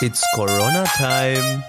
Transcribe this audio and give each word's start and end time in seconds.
It's 0.00 0.24
Corona 0.32 0.84
Time. 0.96 1.64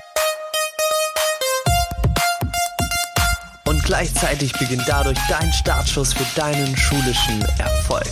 Und 3.66 3.84
gleichzeitig 3.84 4.54
beginnt 4.54 4.84
dadurch 4.86 5.18
dein 5.28 5.52
Startschuss 5.52 6.14
für 6.14 6.40
deinen 6.40 6.78
schulischen 6.78 7.42
Erfolg. 7.58 8.06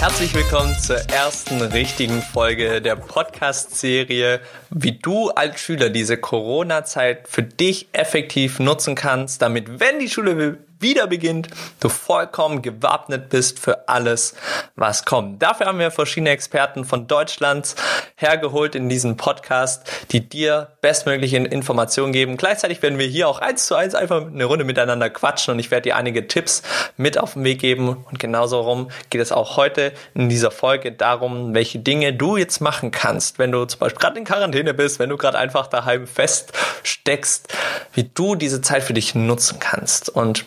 Herzlich 0.00 0.34
willkommen 0.34 0.76
zur 0.80 0.96
ersten 0.96 1.62
richtigen 1.62 2.20
Folge 2.20 2.82
der 2.82 2.96
Podcast-Serie, 2.96 4.40
wie 4.70 4.98
du 4.98 5.30
als 5.30 5.60
Schüler 5.60 5.90
diese 5.90 6.16
Corona-Zeit 6.16 7.28
für 7.28 7.44
dich 7.44 7.86
effektiv 7.92 8.58
nutzen 8.58 8.96
kannst, 8.96 9.40
damit, 9.40 9.78
wenn 9.78 10.00
die 10.00 10.10
Schule 10.10 10.58
wieder 10.82 11.06
beginnt, 11.06 11.48
du 11.80 11.88
vollkommen 11.88 12.62
gewappnet 12.62 13.28
bist 13.28 13.58
für 13.58 13.88
alles, 13.88 14.34
was 14.76 15.04
kommt. 15.04 15.42
Dafür 15.42 15.66
haben 15.66 15.78
wir 15.78 15.90
verschiedene 15.90 16.30
Experten 16.30 16.84
von 16.84 17.06
Deutschlands 17.06 17.76
hergeholt 18.16 18.74
in 18.74 18.88
diesem 18.88 19.16
Podcast, 19.16 19.90
die 20.10 20.28
dir 20.28 20.68
bestmögliche 20.80 21.38
Informationen 21.38 22.12
geben. 22.12 22.36
Gleichzeitig 22.36 22.82
werden 22.82 22.98
wir 22.98 23.06
hier 23.06 23.28
auch 23.28 23.40
eins 23.40 23.66
zu 23.66 23.74
eins 23.74 23.94
einfach 23.94 24.26
eine 24.26 24.44
Runde 24.44 24.64
miteinander 24.64 25.10
quatschen 25.10 25.54
und 25.54 25.58
ich 25.58 25.70
werde 25.70 25.82
dir 25.82 25.96
einige 25.96 26.26
Tipps 26.28 26.62
mit 26.96 27.18
auf 27.18 27.34
den 27.34 27.44
Weg 27.44 27.60
geben 27.60 28.04
und 28.10 28.18
genauso 28.18 28.60
rum 28.60 28.90
geht 29.10 29.20
es 29.20 29.32
auch 29.32 29.56
heute 29.56 29.92
in 30.14 30.28
dieser 30.28 30.50
Folge 30.50 30.92
darum, 30.92 31.54
welche 31.54 31.78
Dinge 31.78 32.12
du 32.12 32.36
jetzt 32.36 32.60
machen 32.60 32.90
kannst, 32.90 33.38
wenn 33.38 33.52
du 33.52 33.64
zum 33.64 33.80
Beispiel 33.80 34.00
gerade 34.00 34.18
in 34.18 34.24
Quarantäne 34.24 34.74
bist, 34.74 34.98
wenn 34.98 35.10
du 35.10 35.16
gerade 35.16 35.38
einfach 35.38 35.66
daheim 35.66 36.06
feststeckst, 36.06 37.48
wie 37.94 38.04
du 38.04 38.34
diese 38.34 38.60
Zeit 38.60 38.82
für 38.82 38.94
dich 38.94 39.14
nutzen 39.14 39.58
kannst 39.58 40.08
und 40.08 40.44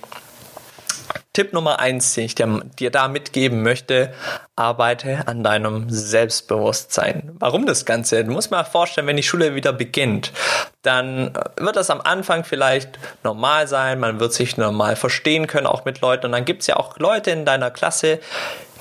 Tipp 1.36 1.52
Nummer 1.52 1.80
eins, 1.80 2.14
den 2.14 2.24
ich 2.24 2.36
dir, 2.36 2.62
dir, 2.80 2.92
da 2.92 3.10
mitgeben 3.10 3.62
möchte, 3.62 4.14
arbeite 4.56 5.28
an 5.28 5.44
deinem 5.44 5.90
Selbstbewusstsein. 5.90 7.36
Warum 7.40 7.66
das 7.66 7.84
Ganze? 7.84 8.24
Du 8.24 8.32
musst 8.32 8.52
mal 8.52 8.64
vorstellen, 8.64 9.06
wenn 9.06 9.18
die 9.18 9.24
Schule 9.24 9.54
wieder 9.54 9.74
beginnt, 9.74 10.32
dann 10.82 11.38
wird 11.58 11.76
das 11.76 11.90
am 11.90 12.00
Anfang 12.00 12.46
vielleicht 12.46 12.98
normal 13.24 13.68
sein, 13.68 14.00
man 14.00 14.22
wird 14.22 14.32
sich 14.32 14.56
normal 14.56 14.96
verstehen 14.96 15.46
können, 15.46 15.68
auch 15.68 15.84
mit 15.84 16.00
Leuten. 16.00 16.28
Und 16.28 16.32
dann 16.32 16.46
gibt 16.46 16.62
es 16.62 16.68
ja 16.68 16.78
auch 16.78 16.98
Leute 17.00 17.32
in 17.32 17.44
deiner 17.44 17.70
Klasse, 17.70 18.20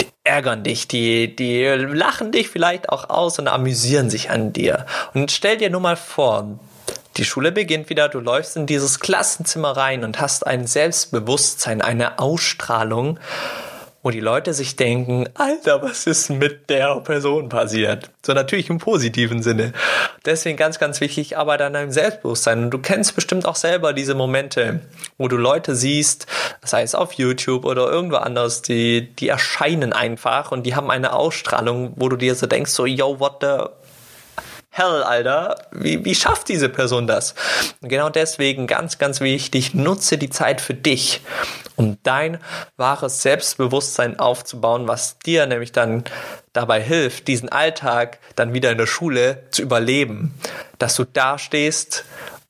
die 0.00 0.06
ärgern 0.22 0.62
dich, 0.62 0.86
die, 0.86 1.34
die 1.34 1.64
lachen 1.64 2.30
dich 2.30 2.48
vielleicht 2.48 2.88
auch 2.88 3.10
aus 3.10 3.40
und 3.40 3.48
amüsieren 3.48 4.10
sich 4.10 4.30
an 4.30 4.52
dir. 4.52 4.86
Und 5.12 5.32
stell 5.32 5.56
dir 5.56 5.70
nur 5.70 5.80
mal 5.80 5.96
vor, 5.96 6.60
die 7.16 7.24
Schule 7.24 7.52
beginnt 7.52 7.90
wieder, 7.90 8.08
du 8.08 8.20
läufst 8.20 8.56
in 8.56 8.66
dieses 8.66 9.00
Klassenzimmer 9.00 9.76
rein 9.76 10.04
und 10.04 10.20
hast 10.20 10.46
ein 10.46 10.66
Selbstbewusstsein, 10.66 11.80
eine 11.80 12.18
Ausstrahlung, 12.18 13.20
wo 14.02 14.10
die 14.10 14.20
Leute 14.20 14.52
sich 14.52 14.76
denken, 14.76 15.30
Alter, 15.32 15.80
was 15.80 16.06
ist 16.06 16.28
mit 16.28 16.68
der 16.68 17.00
Person 17.00 17.48
passiert? 17.48 18.10
So 18.24 18.34
natürlich 18.34 18.68
im 18.68 18.76
positiven 18.76 19.42
Sinne. 19.42 19.72
Deswegen 20.26 20.58
ganz, 20.58 20.78
ganz 20.78 21.00
wichtig, 21.00 21.38
arbeite 21.38 21.64
an 21.64 21.72
deinem 21.72 21.90
Selbstbewusstsein. 21.90 22.64
Und 22.64 22.70
du 22.70 22.78
kennst 22.78 23.14
bestimmt 23.14 23.46
auch 23.46 23.56
selber 23.56 23.94
diese 23.94 24.14
Momente, 24.14 24.80
wo 25.16 25.28
du 25.28 25.36
Leute 25.36 25.74
siehst, 25.74 26.26
sei 26.62 26.82
es 26.82 26.94
auf 26.94 27.14
YouTube 27.14 27.64
oder 27.64 27.90
irgendwo 27.90 28.16
anders, 28.16 28.60
die, 28.60 29.14
die 29.14 29.28
erscheinen 29.28 29.94
einfach 29.94 30.52
und 30.52 30.64
die 30.64 30.74
haben 30.74 30.90
eine 30.90 31.14
Ausstrahlung, 31.14 31.94
wo 31.96 32.10
du 32.10 32.16
dir 32.16 32.34
so 32.34 32.46
denkst, 32.46 32.72
so, 32.72 32.84
yo, 32.84 33.20
what 33.20 33.38
the 33.40 33.68
hell, 34.76 35.04
Alter, 35.04 35.54
wie, 35.70 36.04
wie 36.04 36.16
schafft 36.16 36.48
diese 36.48 36.68
Person 36.68 37.06
das? 37.06 37.36
Und 37.80 37.88
genau 37.90 38.10
deswegen 38.10 38.66
ganz, 38.66 38.98
ganz 38.98 39.20
wichtig, 39.20 39.72
nutze 39.72 40.18
die 40.18 40.30
Zeit 40.30 40.60
für 40.60 40.74
dich, 40.74 41.20
um 41.76 41.98
dein 42.02 42.38
wahres 42.76 43.22
Selbstbewusstsein 43.22 44.18
aufzubauen, 44.18 44.88
was 44.88 45.20
dir 45.20 45.46
nämlich 45.46 45.70
dann 45.70 46.02
dabei 46.52 46.82
hilft, 46.82 47.28
diesen 47.28 47.50
Alltag 47.50 48.18
dann 48.34 48.52
wieder 48.52 48.72
in 48.72 48.78
der 48.78 48.86
Schule 48.86 49.44
zu 49.52 49.62
überleben. 49.62 50.34
Dass 50.78 50.96
du 50.96 51.04
da 51.04 51.38
stehst 51.38 52.04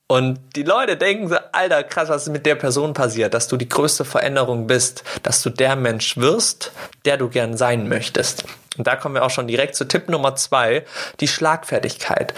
und 0.07 0.39
die 0.55 0.63
Leute 0.63 0.97
denken 0.97 1.27
so, 1.27 1.35
Alter, 1.51 1.83
krass, 1.83 2.09
was 2.09 2.23
ist 2.23 2.33
mit 2.33 2.47
der 2.47 2.55
Person 2.55 2.93
passiert, 2.93 3.35
dass 3.35 3.47
du 3.47 3.55
die 3.55 3.69
größte 3.69 4.03
Veränderung 4.03 4.65
bist, 4.65 5.03
dass 5.21 5.43
du 5.43 5.51
der 5.51 5.75
Mensch 5.75 6.17
wirst, 6.17 6.71
der 7.05 7.17
du 7.17 7.29
gern 7.29 7.55
sein 7.55 7.87
möchtest. 7.87 8.45
Und 8.77 8.87
da 8.87 8.95
kommen 8.95 9.15
wir 9.15 9.23
auch 9.23 9.29
schon 9.29 9.47
direkt 9.47 9.75
zu 9.75 9.85
Tipp 9.85 10.09
Nummer 10.09 10.35
zwei, 10.35 10.85
die 11.19 11.27
Schlagfertigkeit. 11.27 12.33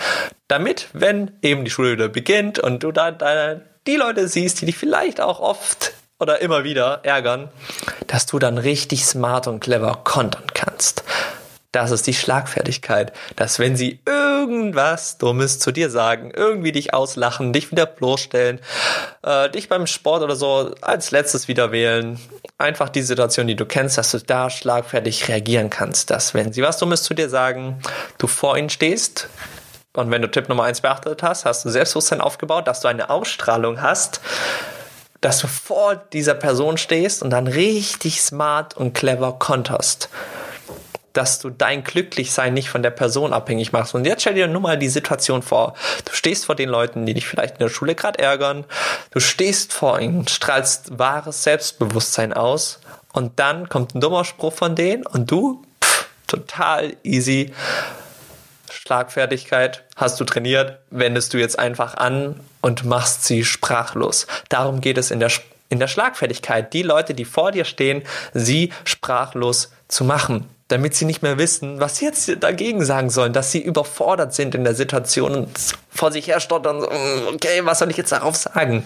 Damit, 0.48 0.88
wenn 0.94 1.32
eben 1.42 1.66
die 1.66 1.72
Schule 1.72 1.94
wieder 1.94 2.10
beginnt 2.10 2.60
und 2.60 2.84
du 2.84 2.92
da 2.92 3.12
deine, 3.12 3.62
die 3.86 3.96
Leute 3.96 4.28
siehst, 4.28 4.62
die 4.62 4.66
dich 4.66 4.78
vielleicht 4.78 5.22
auch 5.22 5.40
oft 5.40 5.94
oder 6.20 6.42
immer 6.42 6.64
wieder 6.64 7.02
ärgern, 7.04 7.50
dass 8.08 8.26
du 8.26 8.40
dann 8.40 8.58
richtig 8.58 9.06
smart 9.06 9.48
und 9.48 9.60
clever 9.60 10.02
kontern 10.04 10.48
kannst. 10.54 11.04
Das 11.74 11.92
ist 11.92 12.08
die 12.08 12.14
Schlagfertigkeit, 12.14 13.12
dass 13.36 13.60
wenn 13.60 13.76
sie 13.76 14.00
irgendwas 14.06 15.18
Dummes 15.18 15.60
zu 15.60 15.74
dir 15.74 15.90
sagen, 15.90 16.32
irgendwie 16.34 16.72
dich 16.72 16.94
auslachen, 16.94 17.52
dich 17.52 17.72
wieder 17.72 17.86
bloßstellen, 17.86 18.60
äh, 19.24 19.50
dich 19.50 19.68
beim 19.68 19.86
Sport 19.86 20.24
oder 20.24 20.38
so 20.38 20.74
als 20.80 21.12
letztes 21.12 21.50
wieder 21.50 21.74
wählen, 21.74 22.20
einfach 22.58 22.88
die 22.88 23.02
Situation, 23.02 23.48
die 23.48 23.58
du 23.58 23.66
kennst, 23.66 23.98
dass 23.98 24.12
du 24.12 24.20
da 24.20 24.50
schlagfertig 24.50 25.28
reagieren 25.28 25.70
kannst, 25.70 26.10
dass 26.10 26.34
wenn 26.34 26.54
sie 26.54 26.62
was 26.62 26.78
Dummes 26.78 27.04
zu 27.04 27.14
dir 27.14 27.30
sagen, 27.30 27.82
du 28.18 28.28
vor 28.28 28.58
ihnen 28.58 28.70
stehst, 28.70 29.28
und 29.94 30.12
wenn 30.12 30.22
du 30.22 30.30
Tipp 30.30 30.48
Nummer 30.48 30.64
eins 30.64 30.82
beachtet 30.82 31.24
hast, 31.24 31.46
hast 31.46 31.66
du 31.66 31.70
Selbstbewusstsein 31.70 32.22
aufgebaut, 32.22 32.68
dass 32.68 32.82
du 32.82 32.88
eine 32.88 33.10
Ausstrahlung 33.10 33.82
hast, 33.82 34.22
dass 35.22 35.40
du 35.40 35.48
vor 35.48 35.96
dieser 35.96 36.36
Person 36.36 36.78
stehst 36.78 37.24
und 37.24 37.32
dann 37.32 37.48
richtig 37.48 38.22
smart 38.22 38.78
und 38.78 38.94
clever 38.94 39.34
konterst 39.40 40.10
dass 41.18 41.40
du 41.40 41.50
dein 41.50 41.84
Glücklichsein 41.84 42.54
nicht 42.54 42.70
von 42.70 42.84
der 42.84 42.92
Person 42.92 43.34
abhängig 43.34 43.72
machst. 43.72 43.96
Und 43.96 44.06
jetzt 44.06 44.22
stell 44.22 44.36
dir 44.36 44.48
nur 44.48 44.62
mal 44.62 44.78
die 44.78 44.88
Situation 44.88 45.42
vor. 45.42 45.74
Du 46.06 46.14
stehst 46.14 46.46
vor 46.46 46.54
den 46.54 46.70
Leuten, 46.70 47.08
die 47.08 47.16
dich 47.16 47.26
vielleicht 47.26 47.56
in 47.56 47.60
der 47.60 47.70
Schule 47.70 47.96
gerade 47.96 48.20
ärgern. 48.20 48.66
Du 49.10 49.20
stehst 49.20 49.74
vor 49.74 50.00
ihnen, 50.00 50.28
strahlst 50.28 51.00
wahres 51.00 51.42
Selbstbewusstsein 51.42 52.34
aus. 52.34 52.80
Und 53.14 53.40
dann 53.40 53.68
kommt 53.68 53.96
ein 53.96 54.02
dummer 54.02 54.26
Spruch 54.26 54.54
von 54.54 54.76
denen 54.76 55.08
und 55.08 55.32
du, 55.32 55.64
pff, 55.84 56.08
total 56.28 56.96
easy. 57.02 57.52
Schlagfertigkeit 58.70 59.86
hast 59.96 60.20
du 60.20 60.24
trainiert, 60.24 60.78
wendest 60.92 61.34
du 61.34 61.40
jetzt 61.40 61.58
einfach 61.58 61.96
an 61.96 62.40
und 62.62 62.86
machst 62.86 63.26
sie 63.26 63.44
sprachlos. 63.44 64.28
Darum 64.50 64.82
geht 64.82 65.00
es 65.00 65.10
in 65.10 65.20
der, 65.20 65.32
in 65.70 65.80
der 65.80 65.88
Schlagfertigkeit, 65.88 66.74
die 66.74 66.84
Leute, 66.84 67.16
die 67.16 67.26
vor 67.26 67.52
dir 67.52 67.66
stehen, 67.66 68.04
sie 68.36 68.72
sprachlos 68.86 69.72
zu 69.88 70.04
machen 70.04 70.48
damit 70.68 70.96
sie 70.96 71.06
nicht 71.06 71.22
mehr 71.22 71.38
wissen, 71.38 71.80
was 71.80 71.98
sie 71.98 72.06
jetzt 72.06 72.30
dagegen 72.42 72.84
sagen 72.84 73.10
sollen, 73.10 73.34
dass 73.34 73.52
sie 73.52 73.62
überfordert 73.62 74.34
sind 74.34 74.54
in 74.54 74.64
der 74.64 74.76
Situation 74.76 75.34
und 75.36 75.50
vor 75.90 76.12
sich 76.12 76.28
her 76.28 76.40
stottern, 76.40 76.80
mm, 76.80 77.34
okay, 77.34 77.62
was 77.64 77.80
soll 77.80 77.90
ich 77.90 77.98
jetzt 77.98 78.12
darauf 78.12 78.36
sagen? 78.36 78.84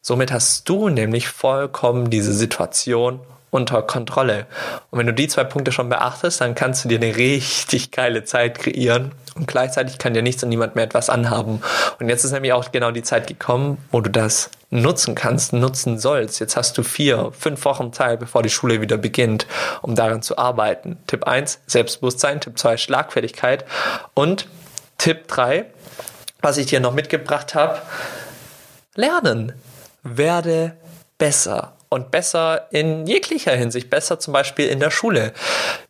Somit 0.00 0.32
hast 0.32 0.68
du 0.68 0.88
nämlich 0.88 1.28
vollkommen 1.28 2.10
diese 2.10 2.32
Situation 2.32 3.20
unter 3.54 3.82
Kontrolle. 3.82 4.46
Und 4.90 4.98
wenn 4.98 5.06
du 5.06 5.14
die 5.14 5.28
zwei 5.28 5.44
Punkte 5.44 5.70
schon 5.70 5.88
beachtest, 5.88 6.40
dann 6.40 6.56
kannst 6.56 6.84
du 6.84 6.88
dir 6.88 6.98
eine 6.98 7.16
richtig 7.16 7.92
geile 7.92 8.24
Zeit 8.24 8.58
kreieren 8.58 9.12
und 9.36 9.46
gleichzeitig 9.46 9.98
kann 9.98 10.12
dir 10.12 10.22
nichts 10.22 10.42
und 10.42 10.48
niemand 10.48 10.74
mehr 10.74 10.82
etwas 10.82 11.08
anhaben. 11.08 11.62
Und 12.00 12.08
jetzt 12.08 12.24
ist 12.24 12.32
nämlich 12.32 12.52
auch 12.52 12.72
genau 12.72 12.90
die 12.90 13.04
Zeit 13.04 13.28
gekommen, 13.28 13.78
wo 13.92 14.00
du 14.00 14.10
das 14.10 14.50
nutzen 14.70 15.14
kannst, 15.14 15.52
nutzen 15.52 16.00
sollst. 16.00 16.40
Jetzt 16.40 16.56
hast 16.56 16.76
du 16.76 16.82
vier, 16.82 17.30
fünf 17.38 17.64
Wochen 17.64 17.92
Zeit, 17.92 18.18
bevor 18.18 18.42
die 18.42 18.50
Schule 18.50 18.80
wieder 18.80 18.96
beginnt, 18.96 19.46
um 19.82 19.94
daran 19.94 20.20
zu 20.20 20.36
arbeiten. 20.36 20.98
Tipp 21.06 21.28
1, 21.28 21.60
Selbstbewusstsein. 21.68 22.40
Tipp 22.40 22.58
2, 22.58 22.76
Schlagfertigkeit. 22.76 23.64
Und 24.14 24.48
Tipp 24.98 25.28
3, 25.28 25.66
was 26.40 26.56
ich 26.56 26.66
dir 26.66 26.80
noch 26.80 26.92
mitgebracht 26.92 27.54
habe, 27.54 27.80
lernen. 28.96 29.52
Werde 30.02 30.76
besser 31.18 31.73
und 31.88 32.10
besser 32.10 32.66
in 32.70 33.06
jeglicher 33.06 33.54
Hinsicht, 33.54 33.90
besser 33.90 34.18
zum 34.18 34.32
Beispiel 34.32 34.68
in 34.68 34.80
der 34.80 34.90
Schule. 34.90 35.32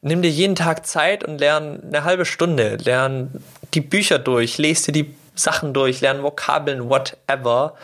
Nimm 0.02 0.22
dir 0.22 0.30
jeden 0.30 0.56
Tag 0.56 0.86
Zeit 0.86 1.24
und 1.24 1.38
lern 1.38 1.82
eine 1.86 2.04
halbe 2.04 2.24
Stunde, 2.24 2.76
lern 2.76 3.42
die 3.74 3.80
Bücher 3.80 4.18
durch, 4.18 4.58
lese 4.58 4.92
dir 4.92 5.04
die 5.04 5.14
Sachen 5.34 5.72
durch, 5.72 6.00
lern 6.00 6.22
Vokabeln, 6.22 6.88
whatever. 6.88 7.74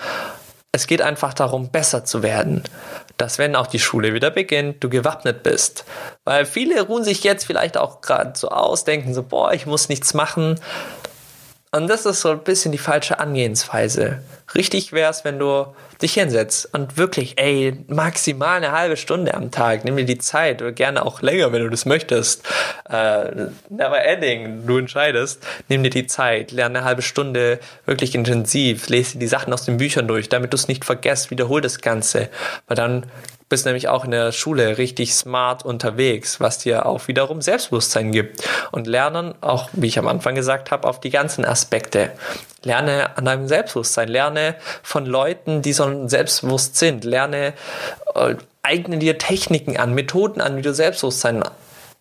Es 0.72 0.86
geht 0.86 1.02
einfach 1.02 1.34
darum, 1.34 1.70
besser 1.70 2.04
zu 2.04 2.22
werden. 2.22 2.62
Dass 3.16 3.38
wenn 3.38 3.56
auch 3.56 3.66
die 3.66 3.80
Schule 3.80 4.14
wieder 4.14 4.30
beginnt, 4.30 4.82
du 4.82 4.88
gewappnet 4.88 5.42
bist. 5.42 5.84
Weil 6.24 6.46
viele 6.46 6.80
ruhen 6.82 7.04
sich 7.04 7.24
jetzt 7.24 7.44
vielleicht 7.44 7.76
auch 7.76 8.00
gerade 8.00 8.32
so 8.34 8.48
aus, 8.48 8.84
denken 8.84 9.12
so, 9.12 9.22
boah, 9.22 9.52
ich 9.52 9.66
muss 9.66 9.88
nichts 9.88 10.14
machen. 10.14 10.60
Und 11.72 11.86
das 11.86 12.04
ist 12.04 12.22
so 12.22 12.30
ein 12.30 12.40
bisschen 12.40 12.72
die 12.72 12.78
falsche 12.78 13.20
Angehensweise. 13.20 14.22
Richtig 14.56 14.92
wäre 14.92 15.08
es, 15.08 15.24
wenn 15.24 15.38
du 15.38 15.66
dich 16.02 16.14
hinsetzt 16.14 16.74
und 16.74 16.96
wirklich, 16.96 17.38
ey, 17.38 17.84
maximal 17.86 18.56
eine 18.56 18.72
halbe 18.72 18.96
Stunde 18.96 19.34
am 19.34 19.52
Tag, 19.52 19.84
nimm 19.84 19.96
dir 19.96 20.04
die 20.04 20.18
Zeit 20.18 20.62
oder 20.62 20.72
gerne 20.72 21.06
auch 21.06 21.22
länger, 21.22 21.52
wenn 21.52 21.62
du 21.62 21.68
das 21.68 21.86
möchtest. 21.86 22.44
Äh, 22.88 23.50
never 23.68 24.02
ending, 24.04 24.66
du 24.66 24.78
entscheidest, 24.78 25.46
nimm 25.68 25.84
dir 25.84 25.90
die 25.90 26.08
Zeit, 26.08 26.50
lerne 26.50 26.80
eine 26.80 26.84
halbe 26.84 27.02
Stunde 27.02 27.60
wirklich 27.86 28.16
intensiv, 28.16 28.88
lese 28.88 29.12
dir 29.12 29.20
die 29.20 29.26
Sachen 29.28 29.52
aus 29.52 29.64
den 29.64 29.76
Büchern 29.76 30.08
durch, 30.08 30.28
damit 30.28 30.52
du 30.52 30.56
es 30.56 30.66
nicht 30.66 30.84
vergisst, 30.84 31.30
wiederhol 31.30 31.60
das 31.60 31.80
Ganze, 31.80 32.30
weil 32.66 32.76
dann 32.76 33.06
bist 33.50 33.66
nämlich 33.66 33.88
auch 33.88 34.04
in 34.04 34.12
der 34.12 34.32
Schule 34.32 34.78
richtig 34.78 35.12
smart 35.12 35.64
unterwegs, 35.64 36.40
was 36.40 36.58
dir 36.58 36.86
auch 36.86 37.08
wiederum 37.08 37.42
Selbstbewusstsein 37.42 38.12
gibt. 38.12 38.42
Und 38.70 38.86
lernen, 38.86 39.34
auch 39.42 39.68
wie 39.72 39.88
ich 39.88 39.98
am 39.98 40.08
Anfang 40.08 40.34
gesagt 40.34 40.70
habe, 40.70 40.88
auf 40.88 41.00
die 41.00 41.10
ganzen 41.10 41.44
Aspekte. 41.44 42.12
Lerne 42.62 43.18
an 43.18 43.24
deinem 43.24 43.48
Selbstbewusstsein, 43.48 44.08
lerne 44.08 44.54
von 44.82 45.04
Leuten, 45.04 45.62
die 45.62 45.72
so 45.72 46.08
selbstbewusst 46.08 46.76
sind, 46.76 47.04
lerne, 47.04 47.52
äh, 48.14 48.36
eigne 48.62 48.98
dir 48.98 49.18
Techniken 49.18 49.76
an, 49.76 49.94
Methoden 49.94 50.40
an, 50.40 50.56
wie 50.56 50.62
du 50.62 50.72
Selbstbewusstsein 50.72 51.42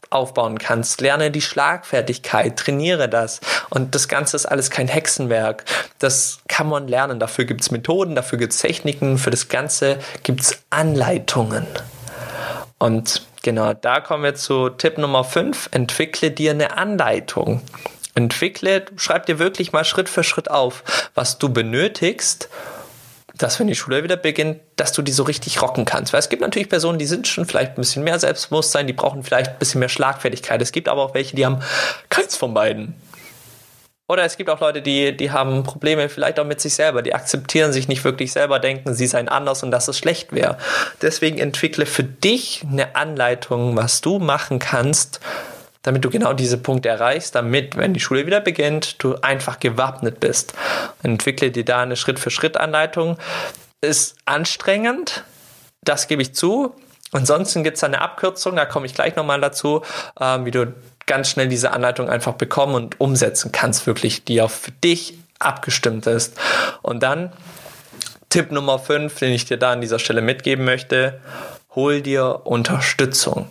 aufbauen 0.09 0.57
kannst. 0.57 1.01
Lerne 1.01 1.31
die 1.31 1.41
Schlagfertigkeit, 1.41 2.57
trainiere 2.57 3.09
das. 3.09 3.41
Und 3.69 3.95
das 3.95 4.07
Ganze 4.07 4.35
ist 4.35 4.45
alles 4.45 4.69
kein 4.69 4.87
Hexenwerk. 4.87 5.65
Das 5.99 6.39
kann 6.47 6.67
man 6.67 6.87
lernen. 6.87 7.19
Dafür 7.19 7.45
gibt 7.45 7.61
es 7.61 7.71
Methoden, 7.71 8.15
dafür 8.15 8.37
gibt 8.37 8.53
es 8.53 8.59
Techniken, 8.59 9.17
für 9.17 9.31
das 9.31 9.49
Ganze 9.49 9.99
gibt 10.23 10.41
es 10.41 10.63
Anleitungen. 10.69 11.67
Und 12.77 13.25
genau, 13.43 13.73
da 13.73 13.99
kommen 13.99 14.23
wir 14.23 14.35
zu 14.35 14.69
Tipp 14.69 14.97
Nummer 14.97 15.23
5. 15.23 15.69
Entwickle 15.71 16.31
dir 16.31 16.51
eine 16.51 16.77
Anleitung. 16.77 17.61
Entwickle, 18.15 18.85
schreib 18.95 19.25
dir 19.27 19.39
wirklich 19.39 19.71
mal 19.71 19.85
Schritt 19.85 20.09
für 20.09 20.23
Schritt 20.23 20.49
auf, 20.49 20.83
was 21.13 21.37
du 21.37 21.49
benötigst, 21.49 22.49
dass 23.39 23.59
wenn 23.59 23.67
die 23.67 23.75
Schule 23.75 24.03
wieder 24.03 24.17
beginnt, 24.17 24.59
dass 24.75 24.91
du 24.91 25.01
die 25.01 25.11
so 25.11 25.23
richtig 25.23 25.61
rocken 25.61 25.85
kannst. 25.85 26.13
Weil 26.13 26.19
es 26.19 26.29
gibt 26.29 26.41
natürlich 26.41 26.69
Personen, 26.69 26.99
die 26.99 27.05
sind 27.05 27.27
schon 27.27 27.45
vielleicht 27.45 27.71
ein 27.71 27.75
bisschen 27.77 28.03
mehr 28.03 28.19
Selbstbewusstsein, 28.19 28.85
die 28.85 28.93
brauchen 28.93 29.23
vielleicht 29.23 29.51
ein 29.51 29.59
bisschen 29.59 29.79
mehr 29.79 29.89
Schlagfertigkeit. 29.89 30.61
Es 30.61 30.71
gibt 30.71 30.87
aber 30.87 31.01
auch 31.01 31.13
welche, 31.13 31.35
die 31.35 31.45
haben 31.45 31.61
keins 32.09 32.35
von 32.35 32.53
beiden. 32.53 32.93
Oder 34.09 34.25
es 34.25 34.37
gibt 34.37 34.49
auch 34.49 34.59
Leute, 34.59 34.81
die, 34.81 35.15
die 35.15 35.31
haben 35.31 35.63
Probleme 35.63 36.09
vielleicht 36.09 36.39
auch 36.39 36.45
mit 36.45 36.59
sich 36.59 36.73
selber, 36.73 37.03
die 37.03 37.13
akzeptieren 37.13 37.71
sich 37.71 37.87
nicht 37.87 38.03
wirklich 38.03 38.31
selber, 38.31 38.59
denken, 38.59 38.95
sie 38.95 39.05
seien 39.05 39.29
anders 39.29 39.61
und 39.61 39.69
dass 39.69 39.87
es 39.87 39.99
schlecht 39.99 40.33
wäre. 40.33 40.57
Deswegen 41.01 41.37
entwickle 41.37 41.85
für 41.85 42.03
dich 42.03 42.65
eine 42.69 42.95
Anleitung, 42.95 43.75
was 43.75 44.01
du 44.01 44.17
machen 44.17 44.57
kannst, 44.57 45.19
damit 45.81 46.03
du 46.03 46.09
genau 46.09 46.33
diese 46.33 46.57
Punkte 46.57 46.89
erreichst, 46.89 47.35
damit, 47.35 47.77
wenn 47.77 47.93
die 47.93 47.99
Schule 47.99 48.25
wieder 48.25 48.41
beginnt, 48.41 49.01
du 49.01 49.15
einfach 49.15 49.59
gewappnet 49.59 50.19
bist. 50.19 50.53
Entwickle 51.03 51.51
dir 51.51 51.65
da 51.65 51.81
eine 51.81 51.95
Schritt-für-Schritt-Anleitung. 51.95 53.17
Ist 53.81 54.17
anstrengend, 54.25 55.23
das 55.81 56.07
gebe 56.07 56.21
ich 56.21 56.35
zu. 56.35 56.75
Ansonsten 57.11 57.63
gibt 57.63 57.77
es 57.77 57.83
eine 57.83 58.01
Abkürzung, 58.01 58.55
da 58.55 58.65
komme 58.65 58.85
ich 58.85 58.93
gleich 58.93 59.15
nochmal 59.15 59.41
dazu, 59.41 59.81
ähm, 60.19 60.45
wie 60.45 60.51
du 60.51 60.73
ganz 61.05 61.29
schnell 61.29 61.47
diese 61.47 61.71
Anleitung 61.71 62.09
einfach 62.09 62.33
bekommen 62.33 62.75
und 62.75 62.99
umsetzen 62.99 63.51
kannst, 63.51 63.87
wirklich, 63.87 64.25
die 64.25 64.45
für 64.47 64.71
dich 64.71 65.17
abgestimmt 65.39 66.05
ist. 66.05 66.39
Und 66.83 67.01
dann 67.01 67.33
Tipp 68.29 68.51
Nummer 68.51 68.77
5, 68.77 69.17
den 69.17 69.31
ich 69.31 69.45
dir 69.45 69.57
da 69.57 69.71
an 69.71 69.81
dieser 69.81 69.97
Stelle 69.97 70.21
mitgeben 70.21 70.65
möchte, 70.65 71.19
hol 71.73 72.01
dir 72.01 72.41
Unterstützung. 72.43 73.47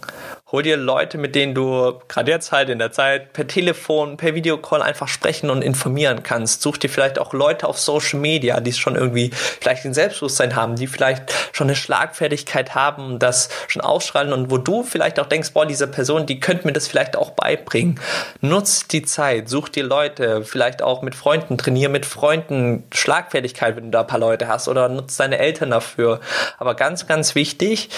Hol 0.50 0.62
dir 0.62 0.78
Leute, 0.78 1.18
mit 1.18 1.34
denen 1.34 1.54
du 1.54 2.00
gerade 2.08 2.30
jetzt 2.30 2.52
halt 2.52 2.70
in 2.70 2.78
der 2.78 2.90
Zeit 2.90 3.34
per 3.34 3.46
Telefon, 3.46 4.16
per 4.16 4.34
Videocall 4.34 4.80
einfach 4.80 5.06
sprechen 5.06 5.50
und 5.50 5.60
informieren 5.60 6.22
kannst. 6.22 6.62
Such 6.62 6.78
dir 6.78 6.88
vielleicht 6.88 7.18
auch 7.18 7.34
Leute 7.34 7.68
auf 7.68 7.78
Social 7.78 8.18
Media, 8.18 8.58
die 8.60 8.72
schon 8.72 8.96
irgendwie 8.96 9.30
vielleicht 9.34 9.84
ein 9.84 9.92
Selbstbewusstsein 9.92 10.56
haben, 10.56 10.76
die 10.76 10.86
vielleicht 10.86 11.24
schon 11.52 11.66
eine 11.66 11.76
Schlagfertigkeit 11.76 12.74
haben, 12.74 13.18
das 13.18 13.50
schon 13.66 13.82
ausschreiben 13.82 14.32
und 14.32 14.50
wo 14.50 14.56
du 14.56 14.84
vielleicht 14.84 15.20
auch 15.20 15.26
denkst, 15.26 15.52
boah, 15.52 15.66
diese 15.66 15.86
Person, 15.86 16.24
die 16.24 16.40
könnte 16.40 16.66
mir 16.66 16.72
das 16.72 16.88
vielleicht 16.88 17.14
auch 17.14 17.32
beibringen. 17.32 18.00
Nutz 18.40 18.88
die 18.88 19.02
Zeit, 19.02 19.50
such 19.50 19.68
dir 19.68 19.84
Leute, 19.84 20.44
vielleicht 20.44 20.80
auch 20.80 21.02
mit 21.02 21.14
Freunden, 21.14 21.58
trainier 21.58 21.90
mit 21.90 22.06
Freunden 22.06 22.84
Schlagfertigkeit, 22.90 23.76
wenn 23.76 23.84
du 23.84 23.90
da 23.90 24.00
ein 24.00 24.06
paar 24.06 24.18
Leute 24.18 24.48
hast 24.48 24.66
oder 24.66 24.88
nutz 24.88 25.18
deine 25.18 25.38
Eltern 25.40 25.72
dafür. 25.72 26.20
Aber 26.56 26.74
ganz, 26.74 27.06
ganz 27.06 27.34
wichtig, 27.34 27.90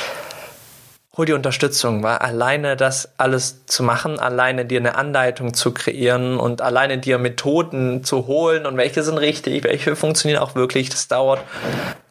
hol 1.16 1.26
dir 1.26 1.34
Unterstützung, 1.34 2.02
weil 2.02 2.18
alleine 2.18 2.76
das 2.76 3.10
alles 3.16 3.66
zu 3.66 3.82
machen, 3.82 4.20
alleine 4.20 4.64
dir 4.64 4.78
eine 4.78 4.94
Anleitung 4.94 5.54
zu 5.54 5.72
kreieren 5.72 6.38
und 6.38 6.62
alleine 6.62 6.98
dir 6.98 7.18
Methoden 7.18 8.04
zu 8.04 8.26
holen 8.26 8.64
und 8.64 8.76
welche 8.76 9.02
sind 9.02 9.18
richtig, 9.18 9.64
welche 9.64 9.96
funktionieren 9.96 10.40
auch 10.40 10.54
wirklich, 10.54 10.88
das 10.88 11.08
dauert 11.08 11.40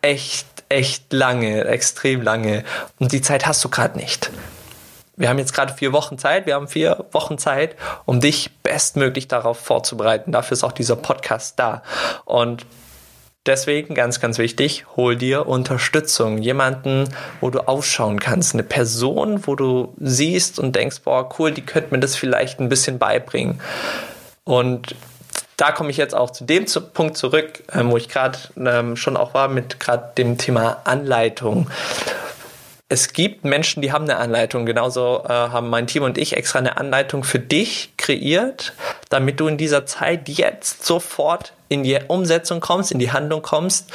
echt, 0.01 0.47
echt 0.67 1.13
lange, 1.13 1.63
extrem 1.65 2.21
lange. 2.21 2.65
Und 2.99 3.11
die 3.13 3.21
Zeit 3.21 3.47
hast 3.47 3.63
du 3.63 3.69
gerade 3.69 3.97
nicht. 3.97 4.31
Wir 5.15 5.27
haben 5.27 5.37
jetzt 5.37 5.53
gerade 5.53 5.73
vier 5.73 5.91
Wochen 5.91 6.17
Zeit, 6.17 6.45
wir 6.45 6.55
haben 6.55 6.67
vier 6.67 7.05
Wochen 7.11 7.37
Zeit, 7.37 7.75
um 8.05 8.21
dich 8.21 8.51
bestmöglich 8.63 9.27
darauf 9.27 9.59
vorzubereiten. 9.59 10.31
Dafür 10.31 10.55
ist 10.55 10.63
auch 10.63 10.71
dieser 10.71 10.95
Podcast 10.95 11.59
da. 11.59 11.83
Und 12.23 12.65
Deswegen 13.49 13.95
ganz, 13.95 14.19
ganz 14.19 14.37
wichtig, 14.37 14.85
hol 14.95 15.15
dir 15.15 15.47
Unterstützung. 15.47 16.37
Jemanden, 16.37 17.09
wo 17.41 17.49
du 17.49 17.67
aufschauen 17.67 18.19
kannst. 18.19 18.53
Eine 18.53 18.61
Person, 18.61 19.47
wo 19.47 19.55
du 19.55 19.91
siehst 19.99 20.59
und 20.59 20.75
denkst, 20.75 20.97
boah, 21.03 21.27
cool, 21.39 21.51
die 21.51 21.63
könnte 21.63 21.91
mir 21.91 21.99
das 21.99 22.15
vielleicht 22.15 22.59
ein 22.59 22.69
bisschen 22.69 22.99
beibringen. 22.99 23.59
Und 24.43 24.93
da 25.57 25.71
komme 25.71 25.89
ich 25.89 25.97
jetzt 25.97 26.13
auch 26.13 26.29
zu 26.29 26.43
dem 26.43 26.65
Punkt 26.93 27.17
zurück, 27.17 27.63
ähm, 27.73 27.89
wo 27.89 27.97
ich 27.97 28.07
gerade 28.07 28.37
ähm, 28.55 28.95
schon 28.95 29.17
auch 29.17 29.33
war 29.33 29.47
mit 29.47 29.79
gerade 29.79 30.11
dem 30.15 30.37
Thema 30.37 30.81
Anleitung 30.83 31.67
es 32.91 33.13
gibt 33.13 33.45
Menschen, 33.45 33.83
die 33.83 33.91
haben 33.91 34.05
eine 34.05 34.17
Anleitung. 34.17 34.65
Genauso 34.65 35.23
äh, 35.23 35.29
haben 35.29 35.69
mein 35.69 35.85
Team 35.85 36.01
und 36.01 36.17
ich 36.17 36.35
extra 36.35 36.57
eine 36.57 36.77
Anleitung 36.77 37.23
für 37.23 37.37
dich 37.37 37.93
kreiert, 37.97 38.73
damit 39.09 39.39
du 39.39 39.47
in 39.47 39.57
dieser 39.57 39.85
Zeit 39.85 40.27
jetzt 40.27 40.87
sofort 40.87 41.53
in 41.69 41.83
die 41.83 41.97
Umsetzung 42.07 42.59
kommst, 42.59 42.91
in 42.91 42.99
die 42.99 43.11
Handlung 43.11 43.41
kommst, 43.41 43.91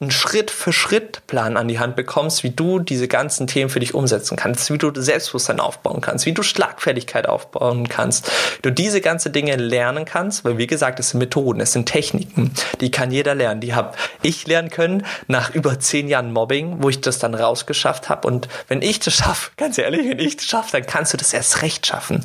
einen 0.00 0.10
Schritt 0.10 0.50
für 0.50 0.72
Schritt 0.72 1.26
Plan 1.26 1.56
an 1.56 1.68
die 1.68 1.78
Hand 1.78 1.94
bekommst, 1.94 2.42
wie 2.42 2.50
du 2.50 2.78
diese 2.78 3.06
ganzen 3.06 3.46
Themen 3.46 3.70
für 3.70 3.80
dich 3.80 3.94
umsetzen 3.94 4.36
kannst, 4.36 4.72
wie 4.72 4.78
du 4.78 4.90
Selbstbewusstsein 4.94 5.60
aufbauen 5.60 6.00
kannst, 6.00 6.26
wie 6.26 6.32
du 6.32 6.42
Schlagfertigkeit 6.42 7.28
aufbauen 7.28 7.88
kannst, 7.88 8.30
wie 8.56 8.62
du 8.62 8.72
diese 8.72 9.00
ganzen 9.00 9.32
Dinge 9.32 9.56
lernen 9.56 10.04
kannst, 10.04 10.44
weil 10.44 10.58
wie 10.58 10.66
gesagt, 10.66 10.98
es 11.00 11.10
sind 11.10 11.20
Methoden, 11.20 11.60
es 11.60 11.72
sind 11.72 11.86
Techniken, 11.86 12.52
die 12.80 12.90
kann 12.90 13.10
jeder 13.10 13.34
lernen. 13.34 13.60
Die 13.60 13.74
habe 13.74 13.94
ich 14.22 14.46
lernen 14.46 14.70
können 14.70 15.04
nach 15.26 15.54
über 15.54 15.78
zehn 15.78 16.08
Jahren 16.08 16.32
Mobbing, 16.32 16.82
wo 16.82 16.88
ich 16.88 17.00
das 17.00 17.18
dann 17.18 17.34
rausgeschafft 17.34 18.08
habe. 18.08 18.26
Und 18.26 18.48
wenn 18.68 18.82
ich 18.82 19.00
das 19.00 19.14
schaffe, 19.14 19.50
ganz 19.56 19.78
ehrlich, 19.78 20.08
wenn 20.08 20.18
ich 20.18 20.36
das 20.36 20.46
schaffe, 20.46 20.72
dann 20.72 20.86
kannst 20.86 21.12
du 21.12 21.16
das 21.16 21.32
erst 21.32 21.62
recht 21.62 21.86
schaffen. 21.86 22.24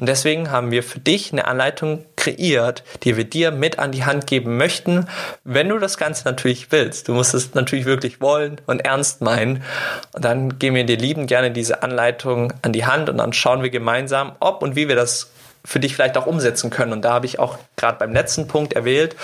Und 0.00 0.08
deswegen 0.08 0.50
haben 0.50 0.70
wir 0.70 0.82
für 0.82 0.98
dich 0.98 1.32
eine 1.32 1.46
Anleitung 1.46 2.04
kreiert, 2.20 2.84
die 3.02 3.16
wir 3.16 3.24
dir 3.24 3.50
mit 3.50 3.78
an 3.78 3.90
die 3.90 4.04
Hand 4.04 4.26
geben 4.26 4.56
möchten, 4.56 5.08
wenn 5.42 5.68
du 5.68 5.78
das 5.78 5.96
Ganze 5.96 6.24
natürlich 6.24 6.70
willst. 6.70 7.08
Du 7.08 7.14
musst 7.14 7.34
es 7.34 7.54
natürlich 7.54 7.86
wirklich 7.86 8.20
wollen 8.20 8.60
und 8.66 8.80
ernst 8.80 9.22
meinen. 9.22 9.64
Und 10.12 10.24
dann 10.24 10.58
geben 10.58 10.76
wir 10.76 10.84
dir 10.84 10.98
lieben 10.98 11.26
gerne 11.26 11.50
diese 11.50 11.82
Anleitung 11.82 12.52
an 12.62 12.72
die 12.72 12.84
Hand 12.84 13.08
und 13.08 13.18
dann 13.18 13.32
schauen 13.32 13.62
wir 13.62 13.70
gemeinsam, 13.70 14.32
ob 14.38 14.62
und 14.62 14.76
wie 14.76 14.86
wir 14.86 14.96
das 14.96 15.30
für 15.64 15.80
dich 15.80 15.94
vielleicht 15.94 16.16
auch 16.16 16.26
umsetzen 16.26 16.70
können. 16.70 16.92
Und 16.92 17.04
da 17.04 17.12
habe 17.14 17.26
ich 17.26 17.38
auch 17.38 17.58
gerade 17.76 17.98
beim 17.98 18.12
letzten 18.12 18.46
Punkt 18.46 18.74
erwähnt, 18.74 19.16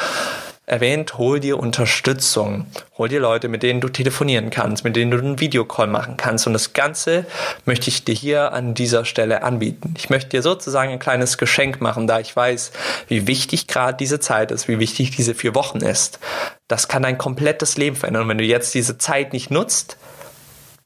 erwähnt, 0.67 1.17
hol 1.17 1.39
dir 1.39 1.59
Unterstützung. 1.59 2.67
Hol 2.99 3.09
dir 3.09 3.21
Leute, 3.21 3.49
mit 3.49 3.63
denen 3.63 3.81
du 3.81 3.89
telefonieren 3.89 4.51
kannst, 4.51 4.83
mit 4.83 4.97
denen 4.97 5.13
du 5.13 5.19
einen 5.19 5.39
Videocall 5.39 5.87
machen 5.87 6.17
kannst. 6.17 6.47
Und 6.49 6.53
das 6.53 6.73
Ganze 6.73 7.25
möchte 7.65 7.89
ich 7.89 8.05
dir 8.05 8.15
hier 8.15 8.53
an 8.53 8.75
dieser 8.75 9.05
Stelle 9.05 9.45
anbieten. 9.45 9.95
Ich 9.97 10.11
möchte 10.11 10.31
dir 10.31 10.43
sozusagen 10.43 10.91
ein 10.91 10.99
kleines 10.99 11.39
Geschenk 11.39 11.81
machen, 11.81 12.09
da 12.09 12.19
ich 12.19 12.35
weiß, 12.35 12.73
wie 13.07 13.29
wichtig 13.29 13.69
gerade 13.69 13.97
diese 13.97 14.19
Zeit 14.19 14.51
ist, 14.51 14.67
wie 14.67 14.81
wichtig 14.81 15.13
diese 15.13 15.35
vier 15.37 15.55
Wochen 15.55 15.79
ist. 15.79 16.19
Das 16.67 16.89
kann 16.89 17.05
dein 17.05 17.17
komplettes 17.17 17.77
Leben 17.77 17.95
verändern. 17.95 18.25
Und 18.25 18.29
wenn 18.31 18.39
du 18.39 18.45
jetzt 18.45 18.75
diese 18.75 18.99
Zeit 18.99 19.33
nicht 19.33 19.53
nutzt, 19.53 19.97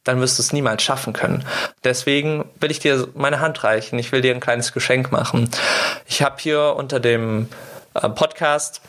dann 0.04 0.20
wirst 0.20 0.38
du 0.38 0.42
es 0.42 0.52
niemals 0.52 0.82
schaffen 0.82 1.14
können. 1.14 1.44
Deswegen 1.84 2.44
will 2.58 2.70
ich 2.70 2.80
dir 2.80 3.08
meine 3.14 3.40
Hand 3.40 3.64
reichen. 3.64 3.98
Ich 3.98 4.12
will 4.12 4.20
dir 4.20 4.34
ein 4.34 4.40
kleines 4.40 4.72
Geschenk 4.72 5.10
machen. 5.10 5.50
Ich 6.06 6.22
habe 6.22 6.36
hier 6.38 6.74
unter 6.76 7.00
dem 7.00 7.48
äh, 7.94 8.08
Podcast 8.08 8.82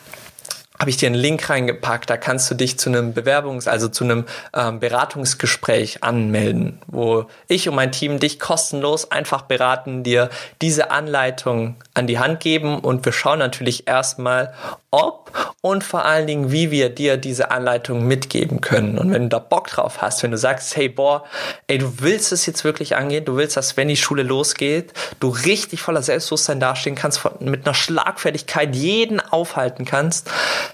habe 0.82 0.90
ich 0.90 0.98
dir 0.98 1.06
einen 1.06 1.16
Link 1.16 1.48
reingepackt. 1.48 2.10
Da 2.10 2.18
kannst 2.18 2.50
du 2.50 2.56
dich 2.56 2.80
zu 2.80 2.90
einem 2.90 3.14
Bewerbungs-, 3.14 3.70
also 3.70 3.88
zu 3.88 4.04
einem 4.04 4.26
ähm, 4.52 4.80
Beratungsgespräch 4.80 6.04
anmelden, 6.04 6.80
wo 6.88 7.26
ich 7.48 7.70
und 7.70 7.76
mein 7.76 7.92
Team 7.92 8.20
dich 8.20 8.40
kostenlos 8.40 9.12
einfach 9.12 9.44
beraten, 9.44 10.02
dir 10.02 10.32
diese 10.60 10.90
Anleitung 10.90 11.76
an 11.94 12.08
die 12.08 12.18
Hand 12.18 12.40
geben 12.40 12.80
und 12.80 13.06
wir 13.06 13.12
schauen 13.12 13.38
natürlich 13.38 13.88
erstmal, 13.88 14.56
ob 14.90 15.32
und 15.62 15.84
vor 15.84 16.04
allen 16.04 16.26
Dingen, 16.26 16.52
wie 16.52 16.72
wir 16.72 16.90
dir 16.90 17.18
diese 17.18 17.52
Anleitung 17.52 18.08
mitgeben 18.08 18.62
können. 18.62 18.98
Und 18.98 19.14
wenn 19.14 19.24
du 19.24 19.30
da 19.30 19.40
Bock 19.40 19.68
drauf 19.68 20.02
hast, 20.02 20.24
wenn 20.24 20.32
du 20.32 20.38
sagst, 20.38 20.76
hey, 20.76 20.90
boah, 20.90 21.24
ey, 21.68 21.78
du 21.78 22.00
willst 22.00 22.32
es 22.32 22.46
jetzt 22.48 22.64
wirklich 22.64 22.96
angehen, 22.96 23.24
du 23.24 23.38
willst, 23.38 23.56
dass 23.56 23.78
wenn 23.78 23.88
die 23.88 23.96
Schule 23.96 24.24
losgeht, 24.24 24.94
du 25.20 25.30
richtig 25.30 25.82
voller 25.82 26.02
Selbstbewusstsein 26.02 26.60
dastehen 26.60 26.96
kannst, 26.96 27.22
mit 27.40 27.66
einer 27.66 27.76
Schlagfertigkeit 27.76 28.76
jeden 28.76 29.20
aufhalten 29.20 29.86
kannst, 29.86 30.30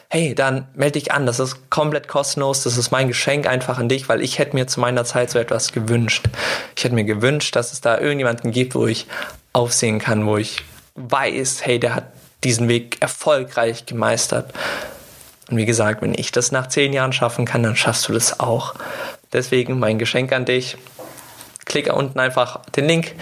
hey, 0.09 0.35
dann 0.35 0.67
melde 0.73 0.99
dich 0.99 1.11
an. 1.11 1.25
Das 1.25 1.39
ist 1.39 1.69
komplett 1.69 2.07
kostenlos. 2.07 2.63
Das 2.63 2.77
ist 2.77 2.91
mein 2.91 3.07
Geschenk 3.07 3.47
einfach 3.47 3.77
an 3.77 3.89
dich, 3.89 4.09
weil 4.09 4.21
ich 4.21 4.39
hätte 4.39 4.55
mir 4.55 4.67
zu 4.67 4.79
meiner 4.79 5.05
Zeit 5.05 5.29
so 5.31 5.39
etwas 5.39 5.71
gewünscht. 5.71 6.25
Ich 6.75 6.83
hätte 6.83 6.95
mir 6.95 7.03
gewünscht, 7.03 7.55
dass 7.55 7.73
es 7.73 7.81
da 7.81 7.97
irgendjemanden 7.97 8.51
gibt, 8.51 8.75
wo 8.75 8.87
ich 8.87 9.07
aufsehen 9.53 9.99
kann, 9.99 10.25
wo 10.25 10.37
ich 10.37 10.63
weiß, 10.95 11.65
hey, 11.65 11.79
der 11.79 11.95
hat 11.95 12.05
diesen 12.43 12.67
Weg 12.67 12.97
erfolgreich 13.01 13.85
gemeistert. 13.85 14.53
Und 15.49 15.57
wie 15.57 15.65
gesagt, 15.65 16.01
wenn 16.01 16.13
ich 16.13 16.31
das 16.31 16.51
nach 16.51 16.67
zehn 16.67 16.93
Jahren 16.93 17.13
schaffen 17.13 17.45
kann, 17.45 17.63
dann 17.63 17.75
schaffst 17.75 18.07
du 18.07 18.13
das 18.13 18.39
auch. 18.39 18.75
Deswegen 19.33 19.79
mein 19.79 19.99
Geschenk 19.99 20.31
an 20.33 20.45
dich. 20.45 20.77
Klicke 21.65 21.93
unten 21.93 22.19
einfach 22.19 22.61
den 22.75 22.85
Link 22.85 23.13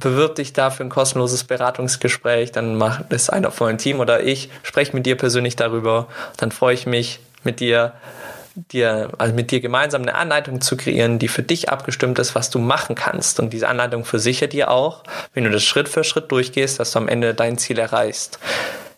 bewirb 0.00 0.34
dich 0.34 0.52
da 0.52 0.70
für 0.70 0.82
ein 0.82 0.88
kostenloses 0.88 1.44
Beratungsgespräch, 1.44 2.52
dann 2.52 2.76
macht 2.76 3.12
es 3.12 3.30
einer 3.30 3.50
von 3.50 3.68
meinem 3.68 3.78
Team 3.78 4.00
oder 4.00 4.22
ich, 4.22 4.50
spreche 4.62 4.94
mit 4.94 5.06
dir 5.06 5.16
persönlich 5.16 5.56
darüber, 5.56 6.08
dann 6.36 6.50
freue 6.50 6.74
ich 6.74 6.86
mich 6.86 7.20
mit 7.44 7.60
dir, 7.60 7.92
dir, 8.54 9.10
also 9.18 9.34
mit 9.34 9.50
dir 9.50 9.60
gemeinsam 9.60 10.02
eine 10.02 10.14
Anleitung 10.14 10.60
zu 10.60 10.76
kreieren, 10.76 11.18
die 11.18 11.28
für 11.28 11.42
dich 11.42 11.68
abgestimmt 11.68 12.18
ist, 12.18 12.34
was 12.34 12.50
du 12.50 12.58
machen 12.58 12.94
kannst. 12.94 13.40
Und 13.40 13.52
diese 13.52 13.68
Anleitung 13.68 14.04
versichert 14.04 14.52
dir 14.52 14.70
auch, 14.70 15.04
wenn 15.34 15.44
du 15.44 15.50
das 15.50 15.62
Schritt 15.62 15.88
für 15.88 16.04
Schritt 16.04 16.32
durchgehst, 16.32 16.80
dass 16.80 16.92
du 16.92 16.98
am 16.98 17.08
Ende 17.08 17.34
dein 17.34 17.58
Ziel 17.58 17.78
erreichst. 17.78 18.38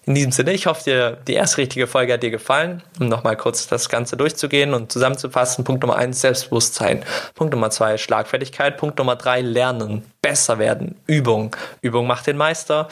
In 0.05 0.17
diesem 0.17 0.33
Sinne, 0.33 0.53
ich 0.53 0.67
hoffe, 0.67 0.83
dir, 0.85 1.19
die 1.29 1.35
erste 1.35 1.59
richtige 1.59 1.87
Folge 1.87 2.15
hat 2.15 2.25
dir 2.25 2.33
gefallen. 2.33 2.83
Um 2.99 3.09
nochmal 3.09 3.37
kurz 3.37 3.69
das 3.69 3.89
Ganze 3.89 4.17
durchzugehen 4.17 4.75
und 4.75 4.91
zusammenzufassen. 4.91 5.63
Punkt 5.65 5.83
Nummer 5.83 5.97
eins, 5.97 6.21
Selbstbewusstsein. 6.21 7.05
Punkt 7.35 7.53
Nummer 7.53 7.71
zwei, 7.71 7.97
Schlagfertigkeit. 7.99 8.79
Punkt 8.79 8.99
Nummer 8.99 9.15
drei, 9.15 9.43
Lernen. 9.43 10.05
Besser 10.21 10.59
werden. 10.59 10.97
Übung. 11.07 11.55
Übung 11.83 12.09
macht 12.09 12.27
den 12.27 12.37
Meister. 12.37 12.89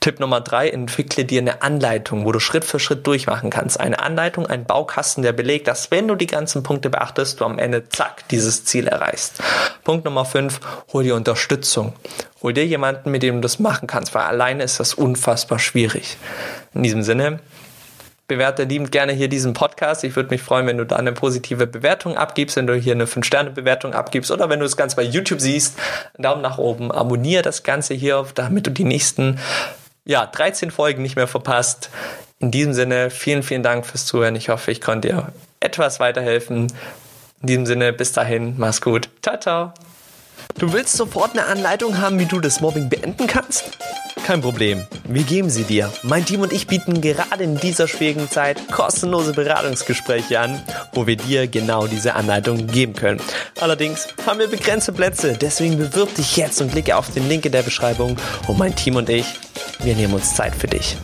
Tipp 0.00 0.18
Nummer 0.18 0.40
drei, 0.40 0.70
entwickle 0.70 1.26
dir 1.26 1.42
eine 1.42 1.60
Anleitung, 1.60 2.24
wo 2.24 2.32
du 2.32 2.40
Schritt 2.40 2.64
für 2.64 2.80
Schritt 2.80 3.06
durchmachen 3.06 3.50
kannst. 3.50 3.78
Eine 3.78 4.00
Anleitung, 4.00 4.46
ein 4.46 4.64
Baukasten, 4.64 5.22
der 5.22 5.32
belegt, 5.32 5.68
dass 5.68 5.90
wenn 5.90 6.08
du 6.08 6.14
die 6.14 6.26
ganzen 6.26 6.62
Punkte 6.62 6.88
beachtest, 6.88 7.40
du 7.40 7.44
am 7.44 7.58
Ende 7.58 7.86
zack, 7.90 8.26
dieses 8.30 8.64
Ziel 8.64 8.88
erreichst. 8.88 9.42
Punkt 9.84 10.06
Nummer 10.06 10.24
fünf, 10.24 10.60
hol 10.94 11.04
dir 11.04 11.16
Unterstützung. 11.16 11.92
Hol 12.42 12.54
dir 12.54 12.66
jemanden, 12.66 13.10
mit 13.10 13.22
dem 13.22 13.36
du 13.36 13.40
das 13.42 13.58
machen 13.58 13.86
kannst, 13.86 14.14
weil 14.14 14.22
alleine 14.22 14.64
ist 14.64 14.80
das 14.80 14.94
unfassbar 14.94 15.58
schwierig. 15.58 16.16
In 16.72 16.82
diesem 16.82 17.02
Sinne, 17.02 17.40
bewerte 18.26 18.62
liebend 18.62 18.92
gerne 18.92 19.12
hier 19.12 19.28
diesen 19.28 19.52
Podcast. 19.52 20.02
Ich 20.04 20.16
würde 20.16 20.30
mich 20.30 20.40
freuen, 20.40 20.66
wenn 20.66 20.78
du 20.78 20.86
da 20.86 20.96
eine 20.96 21.12
positive 21.12 21.66
Bewertung 21.66 22.16
abgibst, 22.16 22.56
wenn 22.56 22.66
du 22.66 22.74
hier 22.74 22.94
eine 22.94 23.04
5-Sterne-Bewertung 23.04 23.92
abgibst 23.92 24.30
oder 24.30 24.48
wenn 24.48 24.60
du 24.60 24.64
das 24.64 24.78
Ganze 24.78 24.96
bei 24.96 25.02
YouTube 25.02 25.40
siehst, 25.40 25.76
Daumen 26.16 26.40
nach 26.40 26.56
oben, 26.56 26.90
abonniere 26.90 27.42
das 27.42 27.64
Ganze 27.64 27.92
hier, 27.92 28.24
damit 28.36 28.66
du 28.66 28.70
die 28.70 28.84
nächsten 28.84 29.38
ja, 30.04 30.26
13 30.26 30.70
Folgen 30.70 31.02
nicht 31.02 31.16
mehr 31.16 31.28
verpasst. 31.28 31.90
In 32.38 32.50
diesem 32.50 32.72
Sinne, 32.72 33.10
vielen, 33.10 33.42
vielen 33.42 33.62
Dank 33.62 33.86
fürs 33.86 34.06
Zuhören. 34.06 34.34
Ich 34.34 34.48
hoffe, 34.48 34.70
ich 34.70 34.80
konnte 34.80 35.08
dir 35.08 35.32
etwas 35.60 36.00
weiterhelfen. 36.00 36.72
In 37.42 37.46
diesem 37.46 37.66
Sinne, 37.66 37.92
bis 37.92 38.12
dahin, 38.12 38.54
mach's 38.56 38.80
gut. 38.80 39.10
Ciao, 39.22 39.38
ciao. 39.38 39.74
Du 40.58 40.72
willst 40.72 40.96
sofort 40.96 41.32
eine 41.32 41.46
Anleitung 41.46 41.98
haben, 41.98 42.18
wie 42.18 42.26
du 42.26 42.40
das 42.40 42.60
Mobbing 42.60 42.88
beenden 42.88 43.26
kannst? 43.26 43.64
Kein 44.26 44.42
Problem, 44.42 44.86
wir 45.08 45.24
geben 45.24 45.50
sie 45.50 45.64
dir. 45.64 45.90
Mein 46.02 46.24
Team 46.24 46.42
und 46.42 46.52
ich 46.52 46.66
bieten 46.66 47.00
gerade 47.00 47.42
in 47.42 47.56
dieser 47.56 47.88
schwierigen 47.88 48.30
Zeit 48.30 48.68
kostenlose 48.70 49.32
Beratungsgespräche 49.32 50.38
an, 50.38 50.62
wo 50.92 51.06
wir 51.06 51.16
dir 51.16 51.48
genau 51.48 51.86
diese 51.86 52.14
Anleitung 52.14 52.66
geben 52.66 52.92
können. 52.92 53.20
Allerdings 53.60 54.08
haben 54.26 54.38
wir 54.38 54.48
begrenzte 54.48 54.92
Plätze, 54.92 55.36
deswegen 55.40 55.78
bewirb 55.78 56.14
dich 56.14 56.36
jetzt 56.36 56.60
und 56.60 56.70
klicke 56.70 56.96
auf 56.96 57.10
den 57.10 57.28
Link 57.28 57.44
in 57.46 57.52
der 57.52 57.62
Beschreibung 57.62 58.16
und 58.46 58.58
mein 58.58 58.76
Team 58.76 58.96
und 58.96 59.08
ich, 59.08 59.26
wir 59.82 59.96
nehmen 59.96 60.14
uns 60.14 60.34
Zeit 60.34 60.54
für 60.54 60.68
dich. 60.68 60.96